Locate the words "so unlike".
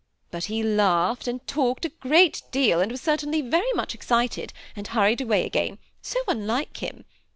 6.01-6.77